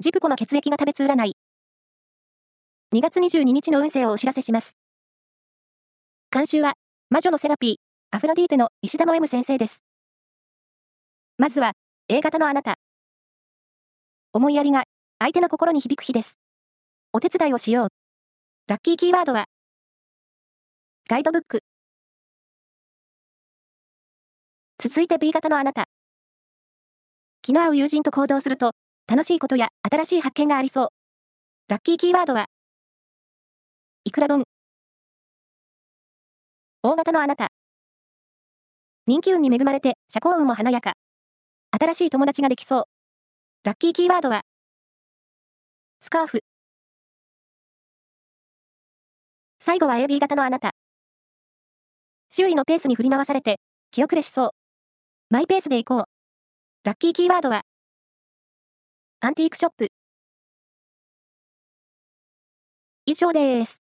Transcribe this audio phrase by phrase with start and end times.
[0.00, 1.36] ジプコの血液が食べつ占い。
[2.94, 4.76] 2月22日の運勢をお知らせします。
[6.30, 6.74] 監修は、
[7.10, 9.82] 魔女のセラピー、アフロディーテの石田の M 先生です。
[11.36, 11.72] まずは、
[12.08, 12.76] A 型のあなた。
[14.32, 14.84] 思いやりが、
[15.18, 16.38] 相手の心に響く日です。
[17.12, 17.88] お手伝いをしよう。
[18.68, 19.46] ラッキーキーワードは、
[21.10, 21.64] ガイドブック。
[24.78, 25.86] 続いて B 型のあなた。
[27.42, 28.76] 気の合う友人と行動すると、
[29.10, 30.88] 楽しいことや新しい発見がありそう。
[31.68, 32.44] ラッキーキーワードは、
[34.04, 34.44] いくら丼。
[36.82, 37.48] 大型のあなた。
[39.06, 40.92] 人気運に恵まれて社交運も華やか。
[41.70, 42.84] 新しい友達ができそう。
[43.64, 44.42] ラッキーキーワードは、
[46.00, 46.40] スカーフ。
[49.60, 50.72] 最後は AB 型のあなた。
[52.28, 53.58] 周囲のペースに振り回されて、
[53.90, 54.50] 気遅れしそう。
[55.30, 56.04] マイペースで行こう。
[56.84, 57.62] ラッキーキーワードは、
[59.20, 59.90] アンティークショップ。
[63.04, 63.87] 以上です。